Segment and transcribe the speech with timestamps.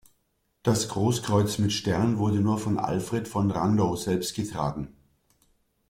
[0.63, 4.95] Das Großkreuz mit Stern wurde nur von Alfred von Randow selbst getragen.